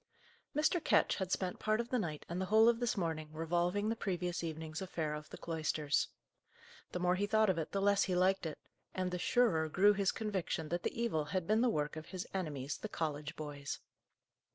Mr. 0.55 0.83
Ketch 0.83 1.17
had 1.17 1.31
spent 1.31 1.59
part 1.59 1.79
of 1.79 1.89
the 1.89 1.99
night 1.99 2.25
and 2.27 2.41
the 2.41 2.45
whole 2.47 2.67
of 2.67 2.79
this 2.79 2.97
morning 2.97 3.31
revolving 3.31 3.87
the 3.87 3.95
previous 3.95 4.43
evening's 4.43 4.81
affair 4.81 5.13
of 5.13 5.29
the 5.29 5.37
cloisters. 5.37 6.07
The 6.91 6.97
more 6.99 7.13
he 7.13 7.27
thought 7.27 7.51
of 7.51 7.59
it, 7.59 7.71
the 7.71 7.83
less 7.83 8.05
he 8.05 8.15
liked 8.15 8.47
it, 8.47 8.57
and 8.95 9.11
the 9.11 9.19
surer 9.19 9.69
grew 9.69 9.93
his 9.93 10.11
conviction 10.11 10.69
that 10.69 10.81
the 10.81 10.99
evil 10.99 11.25
had 11.25 11.45
been 11.45 11.61
the 11.61 11.69
work 11.69 11.97
of 11.97 12.07
his 12.07 12.25
enemies, 12.33 12.77
the 12.79 12.89
college 12.89 13.35
boys. 13.35 13.77